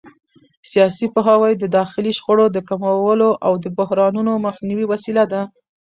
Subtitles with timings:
[0.71, 5.41] سیاسي پوهاوی د داخلي شخړو د کمولو او بحرانونو مخنیوي وسیله ده